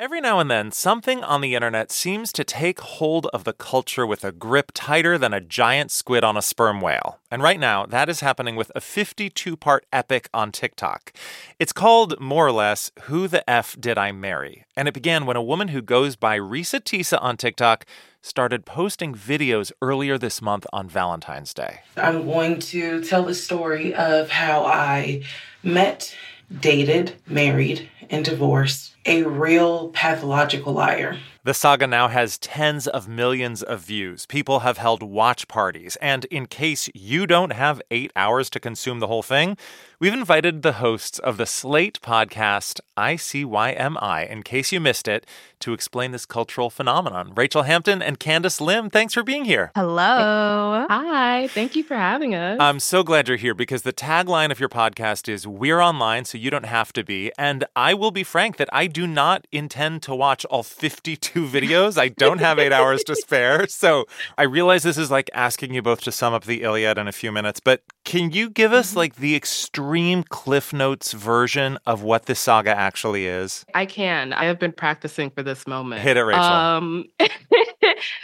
[0.00, 4.06] Every now and then, something on the internet seems to take hold of the culture
[4.06, 7.18] with a grip tighter than a giant squid on a sperm whale.
[7.30, 11.12] And right now, that is happening with a 52 part epic on TikTok.
[11.58, 14.64] It's called, more or less, Who the F Did I Marry?
[14.74, 17.84] And it began when a woman who goes by Reesa Teesa on TikTok
[18.22, 21.80] started posting videos earlier this month on Valentine's Day.
[21.98, 25.24] I'm going to tell the story of how I
[25.62, 26.16] met,
[26.58, 31.18] dated, married, and divorced a real pathological liar.
[31.50, 34.24] The saga now has tens of millions of views.
[34.24, 35.96] People have held watch parties.
[35.96, 39.56] And in case you don't have eight hours to consume the whole thing,
[39.98, 45.26] we've invited the hosts of the Slate podcast, ICYMI, in case you missed it,
[45.58, 47.34] to explain this cultural phenomenon.
[47.34, 49.72] Rachelle Hampton and Candice Lim, thanks for being here.
[49.74, 50.86] Hello.
[50.88, 51.48] Hi.
[51.48, 52.58] Thank you for having us.
[52.60, 56.38] I'm so glad you're here because the tagline of your podcast is We're online, so
[56.38, 57.32] you don't have to be.
[57.36, 61.98] And I will be frank that I do not intend to watch all 52 videos.
[61.98, 63.66] I don't have eight hours to spare.
[63.80, 64.04] So
[64.36, 67.12] I realize this is like asking you both to sum up the Iliad in a
[67.12, 68.98] few minutes, but can you give us mm-hmm.
[68.98, 73.64] like the extreme Cliff Notes version of what this saga actually is?
[73.74, 74.32] I can.
[74.32, 76.02] I have been practicing for this moment.
[76.02, 76.38] Hit it, Rachelle.
[76.40, 77.04] Um,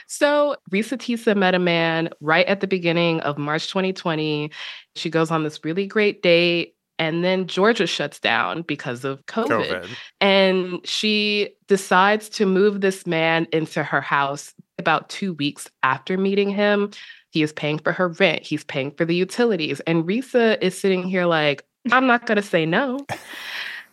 [0.06, 4.50] so Reesa Teesa met a man right at the beginning of March 2020.
[4.94, 6.75] She goes on this really great date.
[6.98, 9.48] And then Georgia shuts down because of COVID.
[9.48, 9.89] COVID.
[10.20, 16.48] And she decides to move this man into her house about two weeks after meeting
[16.48, 16.91] him.
[17.30, 19.80] He is paying for her rent, he's paying for the utilities.
[19.80, 23.05] And Reesa is sitting here like, I'm not going to say no.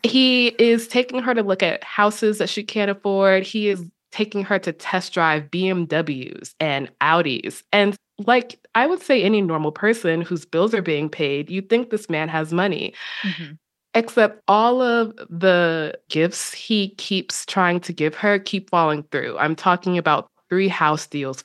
[0.03, 3.43] he is taking her to look at houses that she can't afford.
[3.43, 7.63] He is taking her to test drive BMWs and Audis.
[7.71, 11.89] And like I would say, any normal person whose bills are being paid, you think
[11.89, 12.93] this man has money.
[13.23, 13.53] Mm-hmm.
[13.95, 19.37] Except all of the gifts he keeps trying to give her keep falling through.
[19.37, 21.43] I'm talking about three house deals,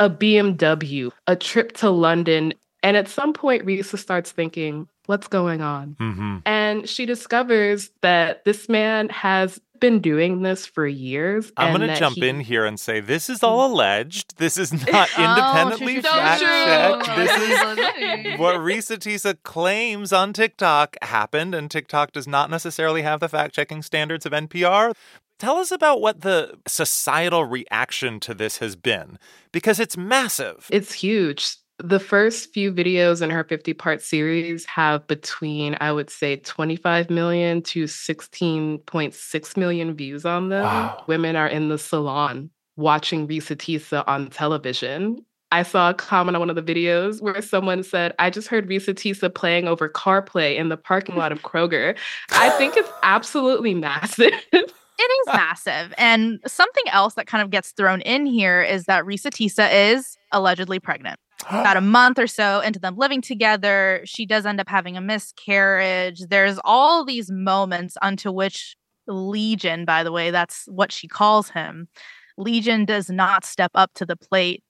[0.00, 2.54] a BMW, a trip to London.
[2.82, 5.96] And at some point, Reesa starts thinking, what's going on?
[6.00, 6.36] Mm-hmm.
[6.46, 11.52] And she discovers that this man has been doing this for years.
[11.56, 12.28] I'm going to jump he...
[12.28, 13.72] in here and say this is all mm.
[13.72, 14.38] alleged.
[14.38, 17.16] This is not oh, independently oh, fact checked.
[17.16, 23.20] This is what Reesa Teesa claims on TikTok happened, and TikTok does not necessarily have
[23.20, 24.94] the fact checking standards of NPR.
[25.38, 29.18] Tell us about what the societal reaction to this has been,
[29.52, 30.66] because it's massive.
[30.70, 31.56] It's huge.
[31.78, 37.10] The first few videos in her 50 part series have between, I would say, 25
[37.10, 40.64] million to 16.6 million views on them.
[40.64, 41.04] Wow.
[41.06, 45.24] Women are in the salon watching Reesa Teesa on television.
[45.52, 48.68] I saw a comment on one of the videos where someone said, I just heard
[48.68, 51.96] Reesa Teesa playing over CarPlay in the parking lot of Kroger.
[52.30, 54.32] I think it's absolutely massive.
[54.98, 55.92] It is massive.
[55.98, 60.16] And something else that kind of gets thrown in here is that Reesa Teesa is
[60.32, 61.20] allegedly pregnant.
[61.50, 65.00] About a month or so into them living together, she does end up having a
[65.00, 66.22] miscarriage.
[66.28, 68.76] There's all these moments unto which
[69.06, 71.88] Legion, by the way, that's what she calls him.
[72.36, 74.64] Legion does not step up to the plate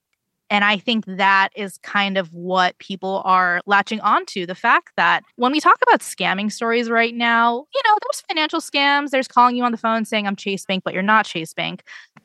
[0.48, 5.24] and I think that is kind of what people are latching onto the fact that
[5.36, 9.56] when we talk about scamming stories right now, you know, there's financial scams, there's calling
[9.56, 11.82] you on the phone saying, I'm Chase Bank, but you're not Chase Bank.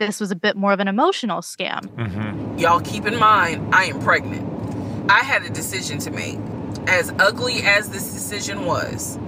[0.07, 1.85] This was a bit more of an emotional scam.
[1.95, 2.57] Mm-hmm.
[2.57, 5.11] Y'all keep in mind, I am pregnant.
[5.11, 6.39] I had a decision to make.
[6.87, 9.19] As ugly as this decision was,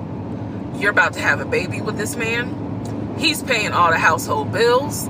[0.82, 3.16] you're about to have a baby with this man.
[3.20, 5.08] He's paying all the household bills.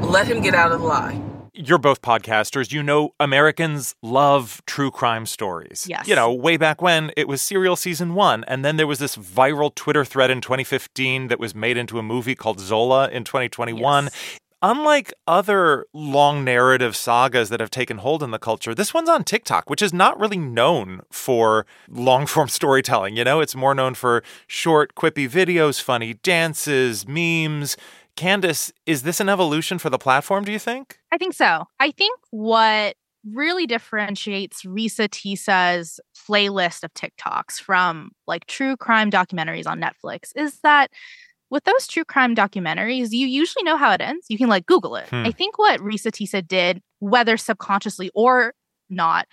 [0.00, 1.20] Let him get out of the lie
[1.54, 2.72] you're both podcasters.
[2.72, 5.86] You know, Americans love true crime stories.
[5.88, 6.08] Yes.
[6.08, 8.44] You know, way back when it was Serial season one.
[8.44, 12.02] And then there was this viral Twitter thread in 2015 that was made into a
[12.02, 14.04] movie called Zola in 2021.
[14.04, 14.38] Yes.
[14.66, 19.22] Unlike other long narrative sagas that have taken hold in the culture, this one's on
[19.22, 23.14] TikTok, which is not really known for long form storytelling.
[23.14, 27.76] You know, it's more known for short, quippy videos, funny dances, memes
[28.16, 30.98] Candice, is this an evolution for the platform, do you think?
[31.12, 31.64] I think so.
[31.78, 32.96] I think what
[33.30, 40.60] really differentiates Reesa Teesa's playlist of TikToks from like true crime documentaries on Netflix is
[40.60, 40.90] that
[41.54, 44.26] with those true crime documentaries, you usually know how it ends.
[44.28, 45.08] You can like Google it.
[45.08, 45.24] Hmm.
[45.24, 48.52] I think what Reesa Teesa did, whether subconsciously or
[48.90, 49.26] not,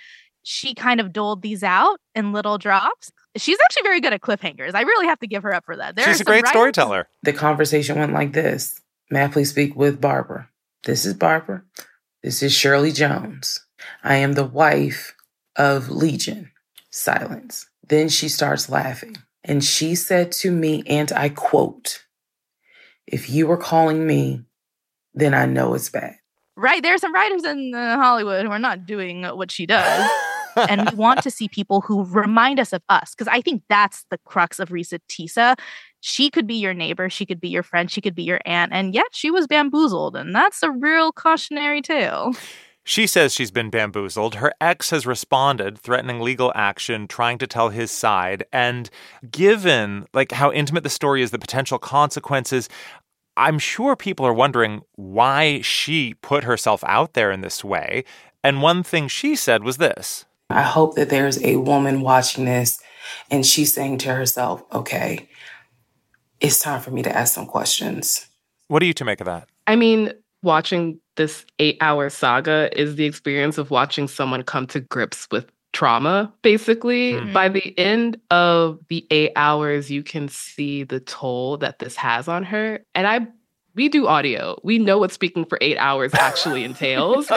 [0.43, 4.75] she kind of doled these out in little drops she's actually very good at cliffhangers.
[4.75, 5.95] I really have to give her up for that.
[5.95, 7.07] There she's a great writers- storyteller.
[7.23, 8.79] The conversation went like this
[9.09, 10.49] May I please speak with Barbara?
[10.85, 11.63] This is Barbara.
[12.23, 13.65] This is Shirley Jones.
[14.03, 15.15] I am the wife
[15.55, 16.51] of Legion.
[16.89, 17.67] Silence.
[17.87, 19.17] Then she starts laughing.
[19.43, 22.03] And she said to me, and I quote,
[23.07, 24.43] If you were calling me,
[25.13, 26.15] then I know it's bad.
[26.55, 26.83] Right.
[26.83, 30.09] There are some writers in uh, Hollywood who are not doing what she does.
[30.55, 34.05] and we want to see people who remind us of us because I think that's
[34.09, 35.57] the crux of Reesa Teesa.
[36.01, 38.73] She could be your neighbor, she could be your friend, she could be your aunt,
[38.73, 42.33] and yet she was bamboozled, and that's a real cautionary tale.
[42.83, 44.35] She says she's been bamboozled.
[44.35, 48.43] Her ex has responded, threatening legal action, trying to tell his side.
[48.51, 48.89] And
[49.29, 52.69] given like how intimate the story is, the potential consequences,
[53.37, 58.03] I'm sure people are wondering why she put herself out there in this way.
[58.43, 62.81] And one thing she said was this I hope that there's a woman watching this
[63.29, 65.29] and she's saying to herself, okay,
[66.39, 68.27] it's time for me to ask some questions.
[68.67, 69.47] What do you to make of that?
[69.67, 70.13] I mean,
[70.43, 75.51] watching this eight hour saga is the experience of watching someone come to grips with
[75.73, 77.13] trauma, basically.
[77.13, 77.33] Mm-hmm.
[77.33, 82.27] By the end of the eight hours, you can see the toll that this has
[82.27, 82.79] on her.
[82.95, 83.27] And I
[83.73, 84.59] we do audio.
[84.63, 87.31] We know what speaking for eight hours actually entails.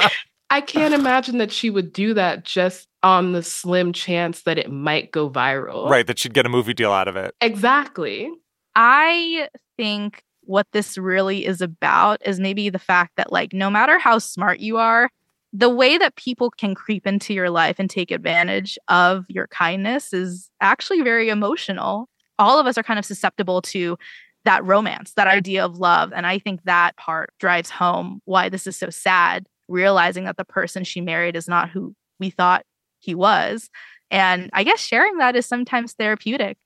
[0.51, 4.71] I can't imagine that she would do that just on the slim chance that it
[4.71, 5.89] might go viral.
[5.89, 7.35] Right, that she'd get a movie deal out of it.
[7.41, 8.31] Exactly.
[8.75, 13.99] I think what this really is about is maybe the fact that, like, no matter
[13.99, 15.11] how smart you are,
[15.53, 20.13] the way that people can creep into your life and take advantage of your kindness
[20.13, 22.09] is actually very emotional.
[22.39, 23.97] All of us are kind of susceptible to
[24.45, 26.13] that romance, that idea of love.
[26.15, 30.45] And I think that part drives home why this is so sad, realizing that the
[30.45, 32.65] person she married is not who we thought
[32.99, 33.71] he was.
[34.11, 36.59] And I guess sharing that is sometimes therapeutic,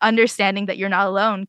[0.00, 1.46] understanding that you're not alone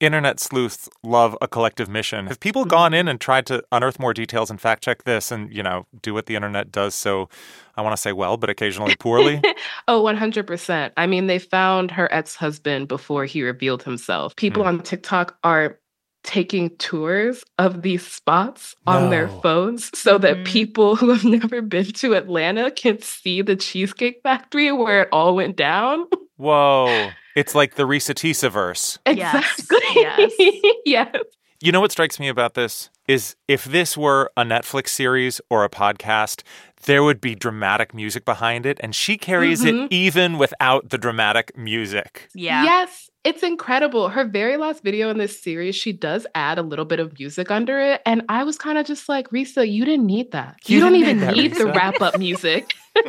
[0.00, 2.26] internet sleuths love a collective mission.
[2.26, 2.70] Have people mm-hmm.
[2.70, 5.86] gone in and tried to unearth more details and fact check this and, you know,
[6.02, 7.28] do what the internet does so
[7.76, 9.40] I want to say well, but occasionally poorly?
[9.88, 10.92] oh, 100%.
[10.96, 14.34] I mean, they found her ex-husband before he revealed himself.
[14.34, 14.66] People mm.
[14.66, 15.78] on TikTok are
[16.24, 19.10] taking tours of these spots on no.
[19.10, 20.44] their phones so that mm.
[20.44, 25.34] people who have never been to Atlanta can see the Cheesecake Factory where it all
[25.34, 26.06] went down.
[26.38, 27.10] Whoa.
[27.36, 28.98] It's like the Reesa Teesa verse.
[29.04, 29.78] Exactly.
[29.94, 30.32] Yes.
[30.38, 30.72] yes.
[30.86, 31.16] yes.
[31.60, 35.64] You know what strikes me about this is if this were a Netflix series or
[35.64, 36.42] a podcast,
[36.84, 39.84] there would be dramatic music behind it, and she carries mm-hmm.
[39.84, 42.28] it even without the dramatic music.
[42.32, 42.62] Yeah.
[42.62, 44.08] Yes, it's incredible.
[44.08, 47.50] Her very last video in this series, she does add a little bit of music
[47.50, 50.56] under it, and I was kind of just like, Reesa, you didn't need that.
[50.66, 52.74] You, you don't even need, need the wrap up music.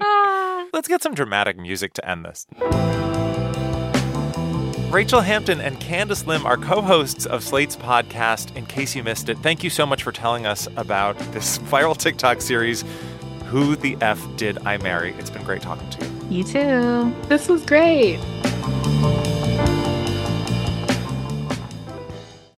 [0.00, 0.66] Ah.
[0.72, 2.46] Let's get some dramatic music to end this.
[4.90, 8.54] Rachelle Hampton and Candice Lim are co hosts of Slate's podcast.
[8.56, 11.96] In case you missed it, thank you so much for telling us about this viral
[11.96, 12.84] TikTok series,
[13.46, 15.12] Who the F Did I Marry?
[15.14, 16.38] It's been great talking to you.
[16.38, 17.14] You too.
[17.28, 18.18] This was great.